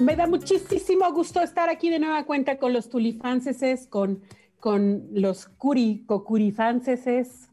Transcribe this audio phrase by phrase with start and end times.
[0.00, 4.22] Me da muchísimo gusto estar aquí de nueva cuenta con los tulifanceses, con,
[4.60, 7.50] con los curicocurifanceses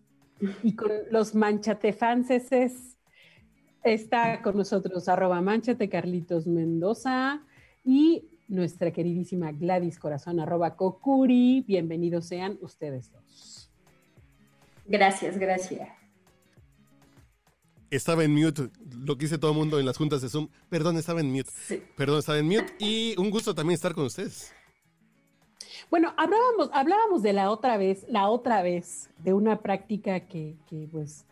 [0.62, 2.98] y con los manchatefanceses.
[3.84, 7.42] Está con nosotros arroba manchate Carlitos Mendoza
[7.84, 11.64] y nuestra queridísima Gladys Corazón arroba cocuri.
[11.68, 13.72] Bienvenidos sean ustedes dos.
[14.86, 16.05] Gracias, gracias.
[17.92, 18.70] Estaba en mute,
[19.06, 20.50] lo que dice todo el mundo en las juntas de Zoom.
[20.70, 21.50] Perdón, estaba en mute.
[21.52, 21.82] Sí.
[21.96, 22.74] Perdón, estaba en mute.
[22.80, 24.54] Y un gusto también estar con ustedes.
[25.92, 30.88] Bueno, hablábamos, hablábamos de la otra vez, la otra vez, de una práctica que, que
[30.92, 31.26] pues,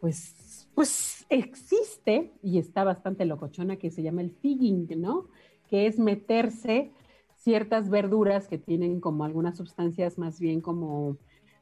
[0.00, 5.28] pues, pues existe y está bastante locochona que se llama el figging, ¿no?
[5.68, 6.90] Que es meterse
[7.36, 11.18] ciertas verduras que tienen como algunas sustancias más bien como,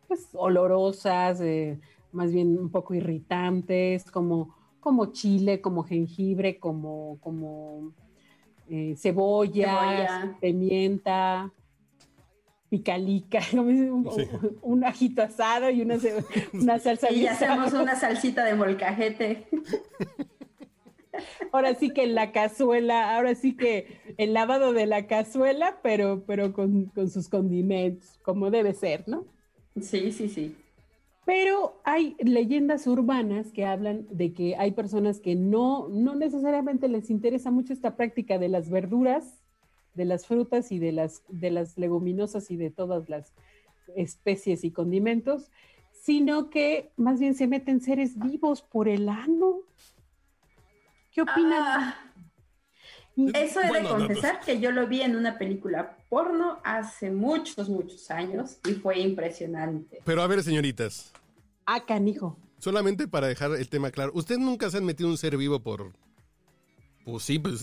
[0.06, 1.80] pues, olorosas, eh,
[2.12, 7.92] más bien un poco irritantes, como, como chile, como jengibre, como, como
[8.68, 10.38] eh, cebolla, Cebolla.
[10.40, 11.52] pimienta,
[12.68, 14.28] picalica, un, Sí.
[14.62, 15.96] un ajito asado y una,
[16.52, 19.46] una salsa Y hacemos una salsita de molcajete.
[21.52, 23.86] Ahora sí que en la cazuela, ahora sí que
[24.18, 29.26] el lavado de la cazuela, pero, pero con, con sus condimentos, como debe ser, ¿no?
[29.80, 30.56] Sí, sí, sí.
[31.26, 37.10] Pero hay leyendas urbanas que hablan de que hay personas que no, no necesariamente les
[37.10, 39.42] interesa mucho esta práctica de las verduras,
[39.94, 43.32] de las frutas y de las, de las leguminosas y de todas las
[43.96, 45.50] especies y condimentos,
[45.90, 49.62] sino que más bien se meten seres vivos por el ano.
[51.10, 51.62] ¿Qué opinan?
[51.64, 52.12] Ah,
[53.34, 57.10] eso he de Bueno, no, confesar que yo lo vi en una película porno hace
[57.10, 60.00] muchos, muchos años y fue impresionante.
[60.04, 61.12] Pero a ver, señoritas,
[61.66, 62.38] Ah, canijo.
[62.58, 65.92] solamente para dejar el tema claro, ¿ustedes nunca se han metido un ser vivo por...
[67.04, 67.62] Pues sí, pues...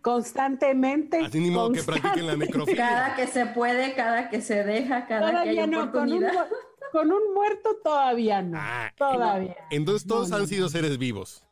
[0.00, 1.18] Constantemente.
[1.20, 2.88] Así ni modo que practiquen la necrofilia.
[2.88, 6.48] Cada que se puede, cada que se deja, cada que hay no, con un, oportunidad.
[6.92, 8.56] con un muerto todavía no.
[8.58, 9.56] Ah, todavía.
[9.70, 11.44] Entonces todos No, no, han sido seres vivos.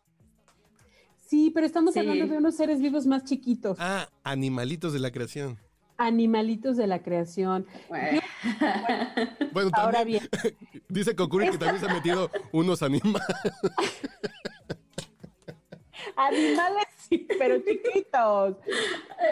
[1.27, 2.01] Sí, pero estamos Sí.
[2.01, 5.59] hablando de unos seres vivos más chiquitos, Ah, animalitos de la creación.
[5.99, 7.67] Animalitos de la creación.
[7.89, 8.21] Bueno,
[9.53, 10.23] Bueno, Ahora bien,
[10.89, 13.27] dice Kokuri que también se han metido unos animales.
[16.17, 18.57] animales sí, pero chiquitos.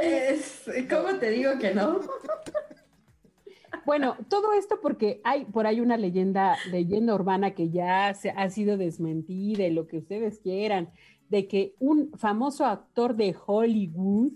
[0.03, 2.01] es- ¿Cómo te digo que no?
[3.85, 8.51] Bueno, todo esto porque hay por ahí una leyenda, leyenda urbana que ya se ha
[8.51, 10.91] sido desmentida y lo que ustedes quieran,
[11.29, 14.33] de que un famoso actor de Hollywood,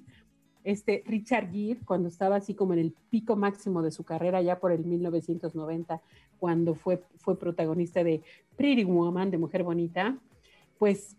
[0.71, 4.59] este Richard Gere, cuando estaba así como en el pico máximo de su carrera, ya
[4.59, 6.01] por el 1990,
[6.39, 8.23] cuando fue, fue protagonista de
[8.57, 10.17] Pretty Woman, de Mujer Bonita,
[10.79, 11.17] pues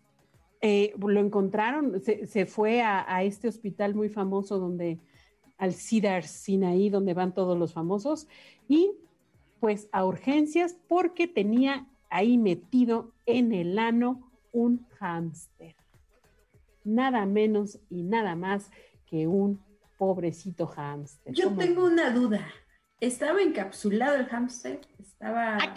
[0.60, 4.98] eh, lo encontraron, se, se fue a, este hospital muy famoso donde
[5.58, 8.26] al Cedar Sinaí, donde van todos los famosos,
[8.68, 8.92] y
[9.60, 15.76] pues a urgencias porque tenía ahí metido en el ano un hámster.
[16.84, 18.70] Nada menos y nada más
[19.12, 19.62] que un
[19.98, 21.34] pobrecito hámster.
[21.34, 21.58] Yo ¿Cómo?
[21.58, 22.40] tengo una duda.
[22.98, 24.80] ¿Estaba encapsulado el hámster?
[24.98, 25.58] Estaba...
[25.58, 25.74] Ah.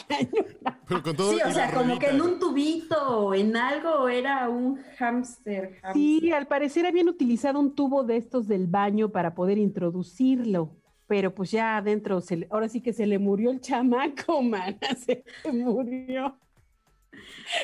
[0.87, 4.47] Pero con todo Sí, o sea, como que en un tubito o en algo era
[4.47, 5.79] un hámster.
[5.81, 5.93] hámster.
[5.93, 10.69] Sí, al parecer habían utilizado un tubo de estos del baño para poder introducirlo,
[11.07, 14.77] pero pues ya adentro, se le- ahora sí que se le murió el chamaco, mana,
[14.97, 16.37] se le murió.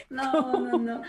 [0.10, 1.02] No, no, no.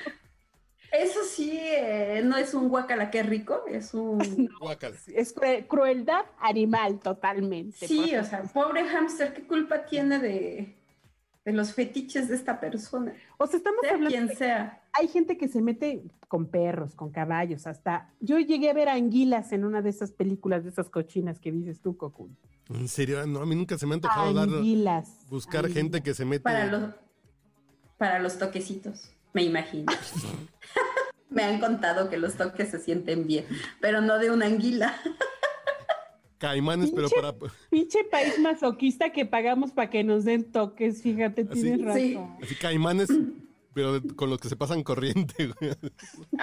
[0.93, 4.19] Eso sí, eh, no es un guacala que rico, es un...
[4.61, 4.97] Guácala.
[5.15, 7.87] Es cru- crueldad animal totalmente.
[7.89, 10.77] Sí, o sea, pobre hámster, ¿qué culpa tiene de,
[11.47, 13.15] de los fetiches de esta persona?
[13.39, 14.83] O sea, estamos Sea hablando, quien sea.
[14.93, 19.53] hay gente que se mete con perros, con caballos, hasta yo llegué a ver anguilas
[19.53, 22.31] en una de esas películas de esas cochinas que dices tú, Cocuy.
[22.69, 25.27] En serio, no, a mí nunca se me ha antojado dar, Anguilas.
[25.31, 25.83] buscar anguilas.
[25.83, 26.43] gente que se mete.
[26.43, 26.95] Para los,
[27.99, 29.93] para los toquecitos, me imagino.
[31.31, 33.47] me han contado que los toques se sienten bien,
[33.81, 34.95] pero no de una anguila.
[36.39, 37.35] Caimanes, pero para.
[37.71, 42.01] Pinche país masoquista que pagamos para que nos den toques, fíjate, Así- tienes razón.
[42.01, 42.19] Sí.
[42.43, 43.09] Así caimanes,
[43.73, 45.73] pero con los que se pasan corriente, güey.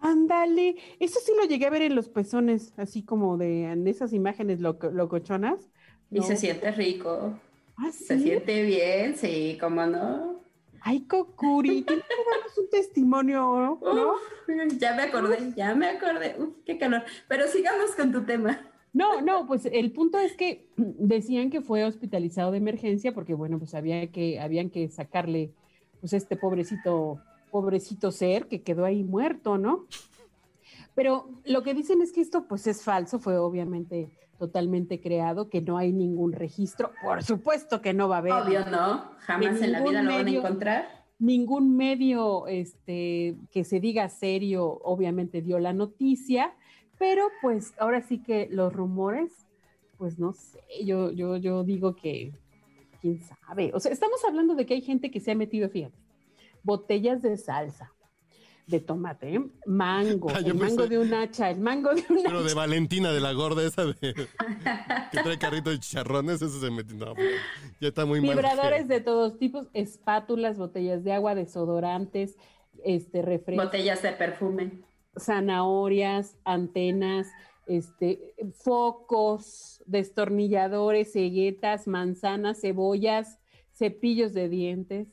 [0.00, 4.12] Ándale, eso sí lo llegué a ver en los pezones, así como de en esas
[4.12, 5.68] imágenes loco- locochonas.
[6.10, 7.38] Y se siente rico.
[7.76, 10.40] Ah, Se siente bien, sí, cómo no.
[10.80, 13.72] Ay, Kokuri, que darnos un testimonio, ¿no?
[13.80, 16.36] Uf, ya me acordé, ya me acordé.
[16.38, 17.02] Uf, qué calor.
[17.28, 18.60] Pero sigamos con tu tema.
[18.92, 23.58] No, no, pues el punto es que decían que fue hospitalizado de emergencia porque, bueno,
[23.58, 25.52] pues había que, habían que sacarle,
[26.00, 27.20] pues este pobrecito,
[27.50, 29.86] pobrecito ser que quedó ahí muerto, ¿no?
[30.96, 35.60] Pero lo que dicen es que esto, pues es falso, fue obviamente totalmente creado, que
[35.60, 36.90] no hay ningún registro.
[37.02, 38.32] Por supuesto que no va a haber.
[38.32, 39.10] Obvio, ¿no?
[39.18, 41.04] Jamás En la vida lo van a encontrar.
[41.18, 46.54] ningún medio este, que se diga serio, obviamente dio la noticia,
[46.98, 49.46] pero pues ahora sí que los rumores,
[49.98, 52.32] pues no sé, yo, yo, yo digo que,
[53.02, 55.96] quién sabe, o sea, estamos hablando de que hay gente que se ha metido, fíjate,
[56.62, 57.92] botellas de salsa,
[58.66, 59.40] de tomate, ¿eh?
[59.66, 62.48] mango, Ah, el mango de un hacha, el mango de un Pero hacha.
[62.48, 64.14] de Valentina, de la gorda esa de que
[65.22, 66.96] trae carrito de chicharrones, eso se metió.
[66.96, 67.14] No,
[67.80, 68.30] ya está muy mal.
[68.30, 72.36] Vibradores de todos tipos, espátulas, botellas de agua, desodorantes,
[72.84, 73.66] este refrescos.
[73.66, 74.82] Botellas de perfume.
[75.18, 77.28] zanahorias, antenas,
[77.66, 78.34] este,
[78.64, 83.38] focos, destornilladores, ceguetas, manzanas, cebollas,
[83.72, 85.08] cepillos de dientes,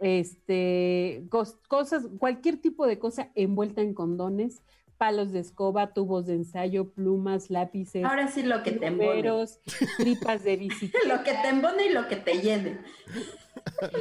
[0.00, 4.62] este, cos- cosas, cualquier tipo de cosa envuelta en condones,
[4.98, 9.22] palos de escoba, tubos de ensayo, plumas, lápices, Ahora sí lo que te embone.
[9.96, 11.08] tripas de bicicleta.
[11.16, 12.78] Lo que te embone y lo que te llene.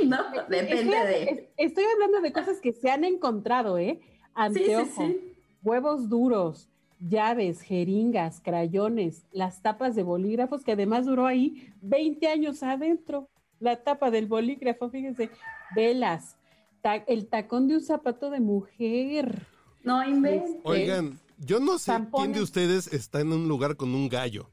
[0.07, 0.17] No,
[0.49, 1.23] depende Estoy- de.
[1.23, 3.99] es- Estoy hablando de cosas que se han encontrado, ¿eh?
[3.99, 5.33] Sí, sí, Anteojo, sí.
[5.63, 6.69] huevos duros,
[6.99, 13.27] llaves, jeringas, crayones, las tapas de bolígrafos, que además duró ahí 20 años adentro.
[13.59, 15.29] La tapa del bolígrafo, fíjense,
[15.75, 16.37] velas,
[16.81, 19.45] ta- el tacón de un zapato de mujer.
[19.83, 20.57] No inventes.
[20.63, 24.49] Oigan, yo no sé quién de ustedes está en un lugar con un gallo.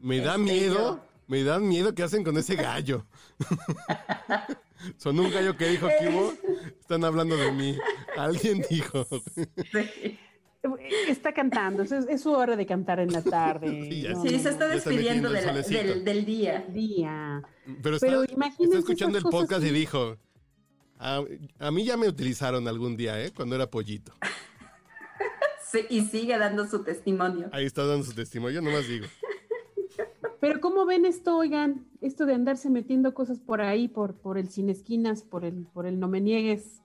[0.00, 1.00] Me da Este, miedo, yo.
[1.26, 3.04] me da miedo qué hacen con ese gallo.
[4.96, 6.32] Son un gallo que dijo que hubo.
[6.80, 7.76] Están hablando de mí.
[8.16, 9.04] Alguien dijo.
[9.72, 10.18] Sí,
[11.08, 13.68] Está cantando, es, es su hora de cantar en la tarde.
[13.90, 14.28] Sí, ya No, sé.
[14.28, 16.66] Sí, no, se está despidiendo del, del día.
[16.68, 17.42] día.
[17.82, 20.16] Pero está, Pero está escuchando el podcast y dijo.
[21.00, 21.22] A,
[21.60, 23.30] a mí ya me utilizaron algún día, ¿eh?
[23.34, 24.12] Cuando era pollito.
[25.70, 27.50] Sí, y sigue dando su testimonio.
[27.52, 28.54] Ahí está dando su testimonio.
[28.54, 29.04] Yo nomás digo.
[30.40, 31.86] Pero ¿cómo ven esto, oigan?
[32.00, 35.84] Esto de andarse metiendo cosas por ahí, por, por el sin esquinas, por el, por
[35.86, 36.80] el no me niegues.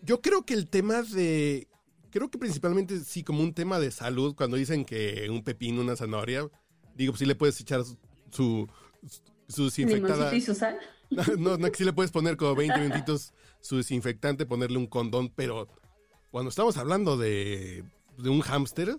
[0.00, 1.68] Yo creo que el tema de.
[2.10, 5.96] Creo que principalmente sí, como un tema de salud, cuando dicen que un pepino, una
[5.96, 6.48] zanahoria,
[6.94, 7.96] digo, pues sí le puedes echar su,
[8.30, 8.68] su,
[9.48, 10.30] su desinfectada.
[10.30, 10.78] Limoncito y su sal.
[11.38, 15.32] No, no, que sí le puedes poner como 20 minutitos su desinfectante, ponerle un condón,
[15.34, 15.68] pero
[16.32, 17.84] cuando estamos hablando de,
[18.18, 18.98] de un hámster,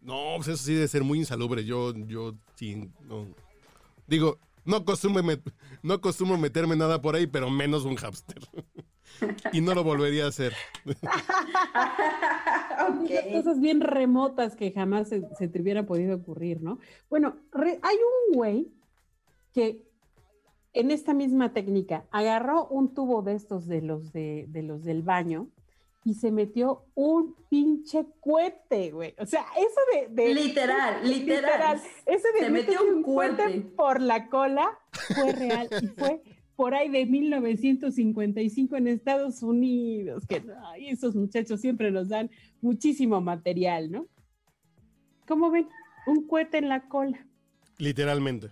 [0.00, 1.64] no, pues eso sí debe ser muy insalubre.
[1.64, 3.26] Yo, yo sí, no.
[4.06, 5.22] Digo, no acostumbro,
[5.82, 8.38] no acostumbro meterme nada por ahí, pero menos un hámster.
[9.52, 10.54] Y no lo volvería a hacer.
[10.86, 11.12] Esas
[12.88, 13.32] ok.
[13.32, 16.78] cosas bien remotas que jamás se, se te hubiera podido ocurrir, ¿no?
[17.08, 17.96] Bueno, re- hay
[18.30, 18.68] un güey
[19.52, 19.82] que
[20.72, 25.02] en esta misma técnica agarró un tubo de estos de los, de, de los del
[25.02, 25.48] baño
[26.04, 29.14] y se metió un pinche cohete, güey.
[29.18, 30.08] O sea, eso de...
[30.22, 31.80] de- Literal, literal.
[32.06, 33.60] Ese de Se metió métete un cohete.
[33.76, 34.78] por la cola
[35.14, 36.22] fue real y fue
[36.60, 43.18] por ahí de 1955 en Estados Unidos, que ay, esos muchachos siempre nos dan muchísimo
[43.22, 44.06] material, ¿no?
[45.26, 45.66] ¿Cómo ven?
[46.06, 47.26] Un cohete en la cola.
[47.78, 48.50] Literalmente.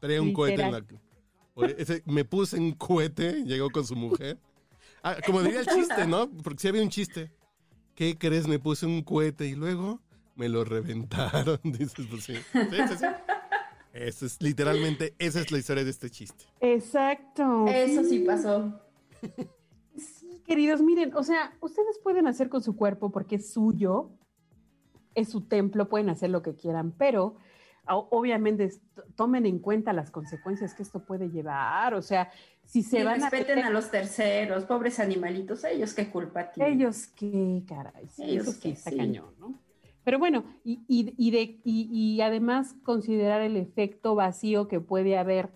[0.00, 0.80] Traía un cohete en la.
[0.80, 1.78] Literal.
[1.78, 4.36] Ese- me puse un cohete, llegó con su mujer.
[5.04, 6.28] Ah, como diría el chiste, ¿no?
[6.42, 7.30] Porque sí había un chiste.
[7.94, 8.48] ¿Qué crees?
[8.48, 10.00] Me puse un cohete y luego
[10.34, 11.60] me lo reventaron.
[11.62, 12.34] Dices, pues sí.
[12.34, 13.06] Sí, sí, sí.
[13.94, 16.44] Esa es literalmente, esa es la historia de este chiste.
[16.60, 17.66] Exacto.
[17.68, 18.80] Eso sí pasó.
[19.96, 24.10] Sí, queridos, miren, o sea, ustedes pueden hacer con su cuerpo porque es suyo,
[25.14, 27.36] es su templo, pueden hacer lo que quieran, pero
[27.86, 28.72] obviamente
[29.14, 32.30] tomen en cuenta las consecuencias que esto puede llevar, o sea,
[32.64, 36.50] si se Que van a, respeten meter- a los terceros, pobres animalitos, ellos qué culpa
[36.50, 36.80] tienen.
[36.80, 38.96] ellos qué caray, sí, Ellos eso qué, está sí.
[38.96, 39.54] cañón, ¿no?
[40.04, 45.50] Pero bueno, y, de, y, además considerar el efecto vacío que puede haber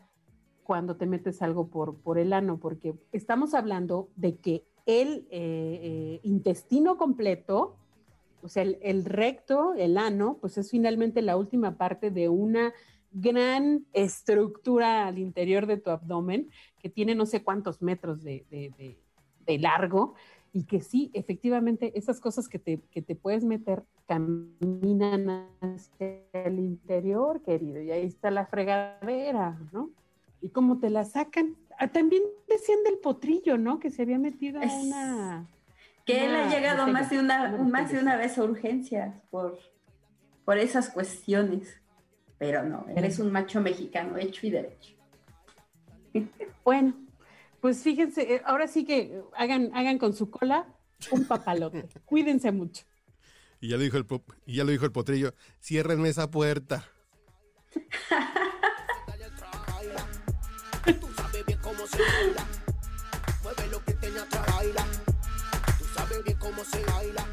[0.64, 6.20] cuando te metes algo por, el ano, porque estamos hablando de que el eh, eh,
[6.22, 7.76] intestino completo,
[8.42, 12.72] o sea, el, recto, el ano, pues es finalmente la última parte de una
[13.12, 16.48] gran estructura al interior de tu abdomen
[16.80, 18.46] que tiene no sé cuántos metros de
[19.46, 20.14] largo
[20.58, 26.58] y que sí, efectivamente, esas cosas que te, que te puedes meter caminan hacia el
[26.58, 29.90] interior, querido, y ahí está la fregadera, ¿no?
[30.40, 31.54] ¿Y cómo te la sacan?
[31.78, 33.78] Ah, también decían del potrillo, ¿no?
[33.78, 35.46] Que se había metido a una...
[36.04, 39.60] Que él ha llegado más de una, más de una vez a urgencias por,
[40.44, 41.80] por esas cuestiones.
[42.36, 44.96] Pero no, él es un macho mexicano hecho y derecho.
[46.64, 46.94] Bueno,
[47.60, 50.66] pues fíjense, eh, ahora sí que hagan, hagan con su cola
[51.10, 51.88] un papalote.
[52.04, 52.84] Cuídense mucho.
[53.60, 54.06] Y ya lo dijo el,
[54.46, 55.34] y ya lo dijo el potrillo.
[55.60, 56.84] Ciérrenme esa puerta.
[61.00, 62.46] Tú sabes bien cómo se baila.
[63.42, 64.86] Mueve lo que tenga atrás, baila.
[65.78, 67.26] Tú sabes bien cómo se baila.